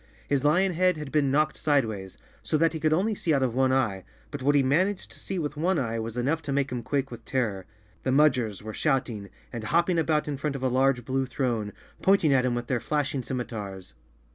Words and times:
His 0.27 0.43
lion 0.43 0.73
head 0.73 0.97
had 0.97 1.11
been 1.11 1.29
knocked 1.29 1.55
sideways, 1.57 2.17
so 2.41 2.57
that 2.57 2.73
he 2.73 2.79
could 2.79 2.91
only 2.91 3.13
see 3.13 3.35
out 3.35 3.43
of 3.43 3.53
one 3.53 3.71
eye, 3.71 4.03
but 4.31 4.41
what 4.41 4.55
he 4.55 4.63
man¬ 4.63 4.87
aged 4.87 5.11
to 5.11 5.19
see 5.19 5.37
with 5.37 5.55
one 5.55 5.77
eye 5.77 5.99
was 5.99 6.17
enough 6.17 6.41
to 6.41 6.51
make 6.51 6.71
him 6.71 6.81
quake 6.81 7.11
with 7.11 7.23
terror. 7.23 7.67
The 8.01 8.09
Mudgers 8.11 8.63
were 8.63 8.73
shouting 8.73 9.29
and 9.53 9.65
hopping 9.65 9.97
42_ 9.97 9.97
Chapter 9.97 9.97
Three 9.97 10.01
about 10.15 10.27
in 10.27 10.37
front 10.37 10.55
of 10.55 10.63
a 10.63 10.69
large 10.75 11.05
blue 11.05 11.27
throne, 11.27 11.71
pointing 12.01 12.33
at 12.33 12.45
him 12.45 12.55
with 12.55 12.65
their 12.65 12.79
flashing 12.79 13.21
scimitars. 13.21 13.93